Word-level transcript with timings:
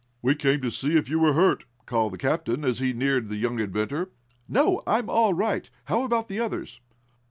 "We 0.23 0.33
came 0.33 0.61
to 0.63 0.71
see 0.71 0.97
if 0.97 1.11
you 1.11 1.19
were 1.19 1.33
hurt," 1.33 1.65
called 1.85 2.11
the 2.13 2.17
captain, 2.17 2.65
as 2.65 2.79
he 2.79 2.91
neared 2.91 3.29
the 3.29 3.35
young 3.35 3.59
inventor. 3.59 4.09
"No, 4.49 4.81
I'm 4.87 5.11
all 5.11 5.35
right. 5.35 5.69
How 5.85 6.01
about 6.05 6.27
the 6.27 6.39
others?" 6.39 6.79